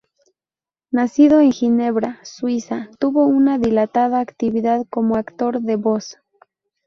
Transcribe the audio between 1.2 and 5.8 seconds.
en Ginebra, Suiza, tuvo una dilatada actividad como actor de